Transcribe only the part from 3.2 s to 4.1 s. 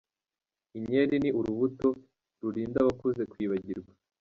kwibagirwa